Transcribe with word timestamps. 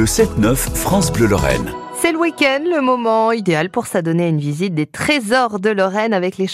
Le 0.00 0.06
7-9 0.06 0.54
France 0.54 1.12
Bleu 1.12 1.26
Lorraine. 1.26 1.74
C'est 1.92 2.12
le 2.12 2.18
week-end, 2.18 2.64
le 2.64 2.80
moment 2.80 3.32
idéal 3.32 3.68
pour 3.68 3.84
s'adonner 3.84 4.24
à 4.24 4.28
une 4.28 4.38
visite 4.38 4.74
des 4.74 4.86
trésors 4.86 5.60
de 5.60 5.68
Lorraine 5.68 6.14
avec 6.14 6.38
les, 6.38 6.46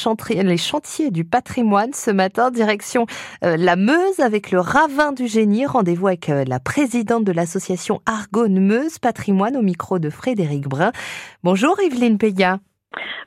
les 0.43 0.57
chantiers 0.57 1.13
du 1.13 1.25
patrimoine. 1.25 1.93
Ce 1.93 2.11
matin, 2.11 2.51
direction 2.51 3.07
euh, 3.45 3.57
la 3.57 3.77
Meuse 3.77 4.19
avec 4.19 4.51
le 4.51 4.59
ravin 4.59 5.13
du 5.13 5.29
génie. 5.29 5.65
Rendez-vous 5.65 6.09
avec 6.09 6.29
euh, 6.29 6.43
la 6.45 6.59
présidente 6.59 7.23
de 7.23 7.31
l'association 7.31 8.01
Argonne 8.05 8.59
Meuse 8.59 8.99
Patrimoine 8.99 9.57
au 9.57 9.63
micro 9.63 10.01
de 10.01 10.11
Frédéric 10.11 10.67
Brun. 10.67 10.91
Bonjour 11.45 11.79
Evelyne 11.79 12.19
Payat. 12.19 12.59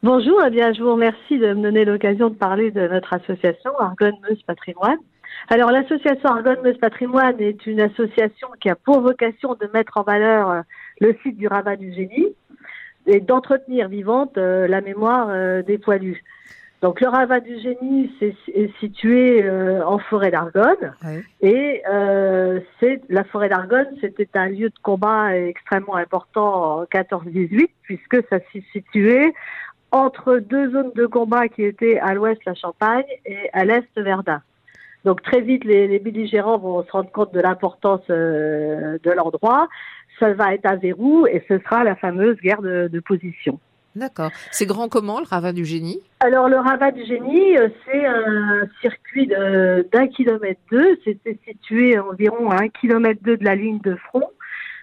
Bonjour, 0.04 0.42
eh 0.46 0.50
bien, 0.50 0.74
je 0.74 0.84
vous 0.84 0.92
remercie 0.92 1.40
de 1.40 1.54
me 1.54 1.64
donner 1.64 1.86
l'occasion 1.86 2.28
de 2.28 2.36
parler 2.36 2.72
de 2.72 2.90
notre 2.90 3.14
association 3.14 3.72
Argonne 3.80 4.16
Meuse 4.28 4.44
Patrimoine. 4.44 5.00
Alors 5.48 5.72
l'association 5.72 6.30
Argonne 6.30 6.62
Meuse 6.64 6.78
Patrimoine 6.78 7.40
est 7.40 7.66
une 7.66 7.82
association 7.82 8.50
qui 8.60 8.70
a 8.70 8.76
pour 8.76 9.02
vocation 9.02 9.56
de 9.56 9.68
mettre 9.74 9.98
en 9.98 10.04
valeur 10.04 10.50
euh, 10.50 10.62
le 11.00 11.16
site 11.24 11.38
du 11.38 11.48
Ravat 11.48 11.76
du 11.76 11.94
Génie 11.94 12.28
et 13.08 13.20
d'entretenir 13.20 13.90
vivante 13.90 14.38
euh, 14.38 14.68
la 14.68 14.82
mémoire 14.82 15.28
euh, 15.30 15.64
des 15.64 15.78
poilus. 15.78 16.24
Donc 16.82 17.02
le 17.02 17.08
Ravat 17.10 17.40
du 17.40 17.60
Génie 17.60 18.10
est 18.22 18.78
situé 18.80 19.44
en 19.86 20.00
forêt 20.00 20.32
d'Argonne 20.32 20.94
et 21.42 21.84
c'est 22.80 23.02
la 23.10 23.26
forêt 23.26 23.50
d'Argonne 23.50 23.90
c'était 24.00 24.30
un 24.36 24.48
lieu 24.48 24.70
de 24.70 24.80
combat 24.82 25.36
extrêmement 25.36 25.98
important 25.98 26.80
en 26.80 26.84
14-18 26.86 27.68
puisque 27.82 28.26
ça 28.30 28.40
s'est 28.54 28.64
situé 28.72 29.34
entre 29.92 30.38
deux 30.38 30.72
zones 30.72 30.94
de 30.96 31.06
combat 31.06 31.50
qui 31.50 31.64
étaient 31.64 32.00
à 32.00 32.14
l'ouest 32.14 32.40
la 32.46 32.54
Champagne 32.54 33.04
et 33.26 33.50
à 33.52 33.66
l'est 33.66 33.90
Verdun. 33.98 34.42
Donc 35.06 35.22
très 35.22 35.42
vite, 35.42 35.64
les, 35.64 35.88
les 35.88 36.00
belligérants 36.00 36.58
vont 36.58 36.84
se 36.84 36.92
rendre 36.92 37.12
compte 37.12 37.34
de 37.34 37.40
l'importance 37.40 38.02
euh, 38.10 38.98
de 39.04 39.12
l'endroit. 39.12 39.70
Ça 40.20 40.34
va 40.34 40.54
être 40.54 40.66
un 40.66 40.76
verrou 40.76 41.26
et 41.28 41.44
ce 41.48 41.58
sera 41.60 41.84
la 41.84 41.96
fameuse 41.96 42.36
guerre 42.38 42.62
de, 42.62 42.90
de 42.92 43.00
position. 43.00 43.60
D'accord. 43.96 44.30
C'est 44.52 44.66
grand 44.66 44.88
comment 44.88 45.20
le 45.20 45.26
ravin 45.26 45.52
du 45.52 45.66
génie? 45.66 46.00
Alors 46.20 46.48
le 46.48 46.58
ravin 46.58 46.92
du 46.92 47.04
génie, 47.06 47.58
euh, 47.58 47.70
c'est 47.86 48.06
un 48.06 48.68
circuit 48.82 49.28
d'un 49.28 50.08
kilomètre 50.08 50.60
deux. 50.72 50.98
C'était 51.04 51.40
situé 51.48 51.98
environ 51.98 52.50
à 52.52 52.62
un 52.62 52.68
kilomètre 52.68 53.22
deux 53.24 53.38
de 53.38 53.46
la 53.46 53.56
ligne 53.56 53.80
de 53.80 53.96
front. 53.96 54.30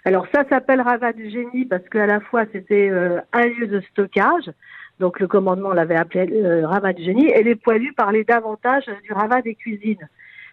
Alors 0.04 0.26
ça 0.34 0.44
s'appelle 0.48 0.80
ravin 0.80 1.12
du 1.12 1.30
génie 1.30 1.66
parce 1.66 1.86
qu'à 1.88 2.06
la 2.06 2.20
fois 2.20 2.44
c'était 2.52 2.88
euh, 2.91 3.20
un 3.32 3.46
lieu 3.46 3.66
de 3.66 3.80
stockage. 3.92 4.50
Donc 5.00 5.20
le 5.20 5.27
commandement 5.27 5.72
l'avait 5.72 5.97
appelé 5.97 6.27
euh, 6.33 6.66
ravat 6.66 6.92
du 6.92 7.05
génie 7.05 7.28
et 7.28 7.42
les 7.42 7.55
poilus 7.55 7.92
parlaient 7.92 8.25
davantage 8.25 8.84
du 9.03 9.12
ravat 9.12 9.42
des 9.42 9.55
cuisines 9.55 10.08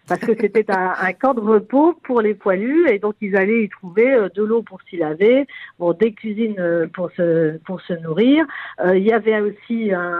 parce 0.06 0.20
que 0.20 0.36
c'était 0.38 0.70
un, 0.70 0.92
un, 1.00 1.12
camp 1.14 1.32
de 1.32 1.40
repos 1.40 1.94
pour 2.02 2.20
les 2.20 2.34
poilus 2.34 2.86
et 2.90 2.98
donc 2.98 3.14
ils 3.22 3.36
allaient 3.36 3.64
y 3.64 3.70
trouver 3.70 4.12
euh, 4.12 4.28
de 4.34 4.42
l'eau 4.42 4.60
pour 4.60 4.82
s'y 4.82 4.98
laver, 4.98 5.46
bon 5.78 5.94
des 5.94 6.12
cuisines 6.12 6.56
euh, 6.58 6.86
pour 6.92 7.10
se 7.12 7.56
pour 7.64 7.80
se 7.80 7.94
nourrir. 7.94 8.44
il 8.84 9.02
y 9.02 9.12
avait 9.12 9.40
aussi 9.40 9.94
un, 9.94 10.12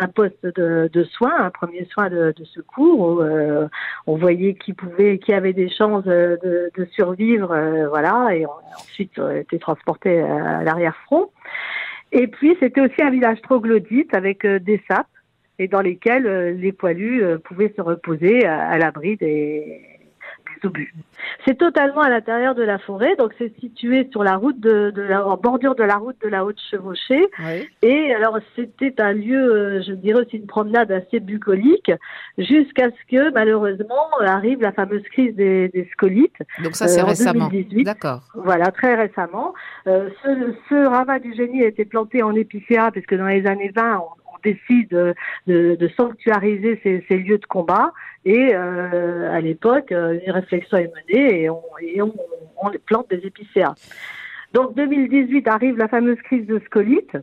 un 0.00 0.06
poste 0.06 0.46
de, 0.46 0.88
de, 0.92 1.02
soins, 1.02 1.34
un 1.36 1.50
premier 1.50 1.84
soin 1.86 2.10
de, 2.10 2.32
de 2.36 2.44
secours 2.44 3.00
où 3.00 3.22
on 4.06 4.16
voyait 4.16 4.54
qui 4.54 4.72
pouvait, 4.72 5.18
qui 5.18 5.32
avait 5.32 5.52
des 5.52 5.68
chances 5.68 6.04
de, 6.04 6.70
de 6.76 6.84
survivre, 6.92 7.48
voilà, 7.88 8.36
et 8.36 8.46
ensuite 8.46 9.18
était 9.34 9.58
transporté 9.58 10.20
à 10.20 10.62
l'arrière 10.62 10.96
front. 11.06 11.30
Et 12.16 12.28
puis, 12.28 12.56
c'était 12.60 12.80
aussi 12.80 13.02
un 13.02 13.10
village 13.10 13.42
troglodyte 13.42 14.14
avec 14.14 14.44
euh, 14.44 14.60
des 14.60 14.80
sapes 14.88 15.08
et 15.58 15.66
dans 15.66 15.80
lesquels 15.80 16.26
euh, 16.26 16.52
les 16.52 16.70
poilus 16.70 17.24
euh, 17.24 17.38
pouvaient 17.38 17.72
se 17.76 17.82
reposer 17.82 18.46
à 18.46 18.78
l'abri 18.78 19.16
des, 19.16 19.82
c'est 21.44 21.58
totalement 21.58 22.00
à 22.00 22.08
l'intérieur 22.08 22.54
de 22.54 22.62
la 22.62 22.78
forêt, 22.78 23.16
donc 23.16 23.32
c'est 23.38 23.52
situé 23.60 24.08
sur 24.10 24.24
la 24.24 24.36
route 24.36 24.58
de, 24.60 24.92
la, 24.96 25.26
en 25.26 25.36
bordure 25.36 25.74
de 25.74 25.82
la 25.82 25.96
route 25.96 26.16
de 26.22 26.28
la 26.28 26.44
Haute-Chevauchée. 26.44 27.26
Et 27.82 28.14
alors 28.14 28.38
c'était 28.56 29.00
un 29.00 29.12
lieu, 29.12 29.36
euh, 29.36 29.82
je 29.82 29.92
dirais 29.92 30.20
aussi 30.20 30.36
une 30.36 30.46
promenade 30.46 30.90
assez 30.90 31.20
bucolique, 31.20 31.92
jusqu'à 32.38 32.90
ce 32.90 33.10
que 33.10 33.32
malheureusement 33.32 34.08
arrive 34.20 34.60
la 34.60 34.72
fameuse 34.72 35.02
crise 35.04 35.34
des, 35.34 35.88
scolites. 35.92 36.38
Donc 36.62 36.76
ça 36.76 36.88
c'est 36.88 37.00
euh, 37.00 37.04
récemment. 37.04 37.50
D'accord. 37.84 38.22
Voilà, 38.34 38.70
très 38.70 38.94
récemment. 38.94 39.54
Euh, 39.86 40.08
ce, 40.22 40.54
ce 40.68 40.86
ravat 40.86 41.18
du 41.18 41.34
génie 41.34 41.62
a 41.62 41.66
été 41.66 41.84
planté 41.84 42.22
en 42.22 42.34
épicéa, 42.34 42.90
puisque 42.90 43.14
dans 43.14 43.26
les 43.26 43.46
années 43.46 43.72
20, 43.74 43.98
on, 43.98 44.24
décide 44.44 44.90
de, 44.90 45.14
de, 45.46 45.90
sanctuariser 45.96 46.78
ces, 46.82 47.02
ces, 47.08 47.16
lieux 47.16 47.38
de 47.38 47.46
combat. 47.46 47.92
Et 48.24 48.54
euh, 48.54 49.30
à 49.32 49.40
l'époque, 49.40 49.92
euh, 49.92 50.18
une 50.24 50.32
réflexion 50.32 50.78
est 50.78 50.90
menée 51.08 51.42
et 51.42 51.50
on, 51.50 51.62
et 51.80 52.00
on, 52.00 52.14
on 52.62 52.70
plante 52.86 53.10
des 53.10 53.26
épicéas. 53.26 53.74
Donc 54.52 54.74
2018 54.76 55.46
arrive 55.48 55.76
la 55.76 55.88
fameuse 55.88 56.20
crise 56.22 56.46
de 56.46 56.58
scolite. 56.60 57.16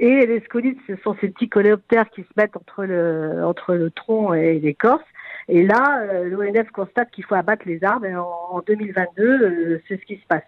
Et 0.00 0.26
les 0.26 0.40
scolites, 0.40 0.80
ce 0.88 0.96
sont 0.96 1.16
ces 1.20 1.28
petits 1.28 1.48
coléoptères 1.48 2.10
qui 2.10 2.22
se 2.22 2.28
mettent 2.36 2.56
entre 2.56 2.84
le, 2.84 3.44
entre 3.44 3.74
le 3.74 3.90
tronc 3.90 4.34
et 4.34 4.58
l'écorce. 4.58 5.04
Et 5.48 5.64
là, 5.64 6.00
euh, 6.02 6.24
l'ONF 6.24 6.68
constate 6.70 7.10
qu'il 7.12 7.24
faut 7.24 7.36
abattre 7.36 7.62
les 7.66 7.82
arbres. 7.84 8.06
Et 8.06 8.16
en, 8.16 8.60
2022, 8.66 9.80
c'est 9.86 10.00
ce 10.00 10.04
qui 10.04 10.16
se 10.16 10.26
passe. 10.26 10.42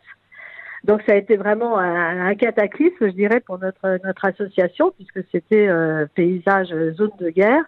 Donc 0.84 1.02
ça 1.06 1.12
a 1.12 1.16
été 1.16 1.36
vraiment 1.36 1.78
un, 1.78 2.34
cataclysme, 2.36 3.08
je 3.08 3.12
dirais, 3.12 3.40
pour 3.40 3.58
notre 3.58 3.98
notre 4.04 4.24
association, 4.24 4.92
puisque 4.92 5.20
c'était 5.32 5.66
euh, 5.68 6.06
paysage 6.14 6.72
euh, 6.72 6.92
zone 6.92 7.10
de 7.18 7.30
guerre. 7.30 7.64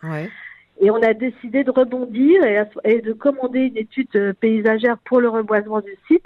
Et 0.81 0.91
on 0.91 1.03
a 1.03 1.15
décidé 1.15 1.65
de 1.65 1.71
rebondir 1.71 2.43
et, 2.85 3.01
de 3.01 3.13
commander 3.13 3.61
une 3.61 3.77
étude 3.77 4.09
euh, 4.15 4.33
paysagère 4.33 4.99
pour 4.99 5.21
le 5.21 5.29
reboisement 5.29 5.81
du 5.81 5.97
site 6.07 6.25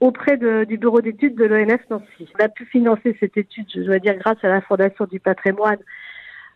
auprès 0.00 0.36
du 0.36 0.78
bureau 0.78 1.00
d'études 1.00 1.36
de 1.36 1.44
l'ONF 1.44 1.80
Nancy. 1.88 2.28
On 2.36 2.44
a 2.44 2.48
pu 2.48 2.66
financer 2.66 3.16
cette 3.20 3.36
étude, 3.36 3.66
je 3.72 3.82
dois 3.82 4.00
dire, 4.00 4.16
grâce 4.16 4.42
à 4.42 4.48
la 4.48 4.60
Fondation 4.60 5.04
du 5.04 5.20
patrimoine 5.20 5.78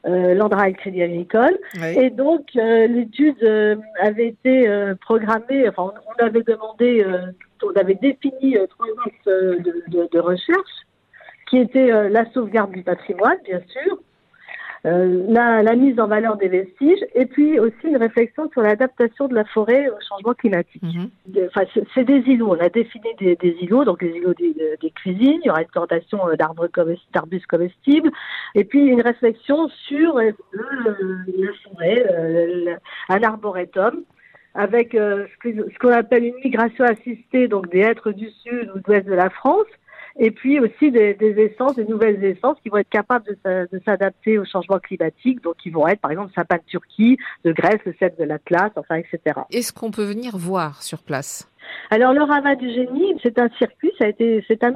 euh, 0.05 0.35
l'Andra 0.35 0.69
et 0.69 0.73
le 0.73 0.77
Crédit 0.77 1.01
Agricole. 1.01 1.57
Et 1.97 2.11
donc, 2.11 2.43
l'étude 2.55 3.79
avait 4.01 4.29
été 4.29 4.69
programmée, 5.01 5.69
enfin, 5.69 5.93
on, 6.09 6.25
avait 6.25 6.43
demandé 6.43 7.07
on 7.63 7.73
avait 7.79 7.95
défini 7.95 8.57
euh, 8.57 8.67
trois 8.67 8.87
axes 9.07 9.29
euh, 9.29 9.59
de, 9.59 10.19
recherche, 10.19 10.87
qui 11.49 11.59
étaient 11.59 11.93
euh, 11.93 12.09
la 12.09 12.31
sauvegarde 12.33 12.73
du 12.73 12.83
patrimoine, 12.83 13.39
bien 13.45 13.61
sûr, 13.69 13.99
la, 14.87 15.75
mise 15.75 15.99
en 15.99 16.07
valeur 16.07 16.37
des 16.37 16.49
vestiges, 16.49 17.05
et 17.15 17.27
puis 17.27 17.59
aussi 17.59 17.75
une 17.85 17.97
réflexion 17.97 18.49
sur 18.51 18.63
l'adaptation 18.63 19.27
de 19.27 19.35
la 19.35 19.45
forêt 19.45 19.89
au 19.89 20.01
changement 20.09 20.35
climatique. 20.35 20.83
Mhm. 20.83 21.11
c'est 21.95 22.05
des 22.05 22.21
îlots. 22.27 22.55
On 22.55 22.61
a 22.61 22.69
défini 22.69 23.09
des, 23.19 23.57
îlots, 23.61 23.85
donc 23.85 24.03
les 24.03 24.11
îlots 24.11 24.35
des, 24.35 24.91
cuisines. 24.91 25.41
Il 25.43 25.47
y 25.47 25.51
aura 25.51 25.63
une 25.63 25.69
plantation 25.69 26.19
d'arbres 26.39 26.69
d'arbustes 27.13 27.47
comestibles, 27.47 28.11
et 28.55 28.65
puis 28.65 28.87
une 28.87 29.01
réflexion 29.01 29.69
sur 29.89 30.19
la 30.19 30.33
forêt, 31.65 32.79
un 33.09 33.23
arboretum 33.23 34.05
avec 34.57 34.95
euh, 34.95 35.27
ce 35.45 35.79
qu'on 35.79 35.93
appelle 35.93 36.25
une 36.25 36.41
migration 36.43 36.85
assistée, 36.85 37.47
donc 37.47 37.71
des 37.71 37.81
êtres 37.81 38.11
du 38.11 38.31
sud 38.31 38.71
ou 38.75 38.79
de 38.79 38.85
l'ouest 38.87 39.07
de 39.07 39.13
la 39.13 39.29
France, 39.29 39.67
et 40.19 40.31
puis 40.31 40.59
aussi 40.61 40.91
des, 40.91 41.15
des, 41.15 41.33
essences, 41.41 41.77
des 41.77 41.85
nouvelles 41.85 42.23
essences 42.25 42.59
qui 42.63 42.69
vont 42.69 42.79
être 42.79 42.89
capables 42.89 43.25
de, 43.45 43.81
s'adapter 43.85 44.39
au 44.39 44.45
changement 44.45 44.79
climatique, 44.79 45.43
donc 45.43 45.57
qui 45.57 45.71
vont 45.71 45.87
être 45.87 46.01
par 46.01 46.11
exemple 46.11 46.33
sapin 46.35 46.57
de 46.57 46.63
Turquie, 46.67 47.19
de 47.45 47.53
Grèce, 47.53 47.81
le 47.85 47.95
cèdre 47.99 48.17
de 48.19 48.25
l'Atlas, 48.25 48.71
enfin 48.77 48.97
etc. 48.97 49.41
Est-ce 49.51 49.73
qu'on 49.73 49.91
peut 49.91 50.05
venir 50.05 50.37
voir 50.37 50.83
sur 50.83 51.03
place? 51.03 51.51
Alors 51.91 52.13
le 52.13 52.23
Ravat 52.23 52.57
du 52.57 52.71
génie, 52.71 53.19
c'est 53.23 53.39
un 53.39 53.49
circuit, 53.59 53.93
ça 53.99 54.05
a 54.05 54.09
été, 54.09 54.45
c'est 54.47 54.63
un 54.63 54.65